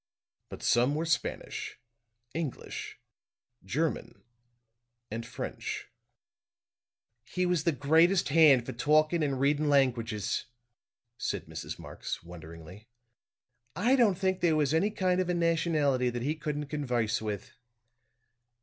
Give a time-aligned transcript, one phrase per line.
[0.49, 1.77] But some were Spanish,
[2.33, 2.97] English,
[3.63, 4.23] German
[5.11, 5.89] and French.
[7.23, 10.45] "He was the greatest hand for talking and reading languages,"
[11.19, 11.77] said Mrs.
[11.77, 12.87] Marx, wonderingly.
[13.75, 17.51] "I don't think there was any kind of a nationality that he couldn't converse with.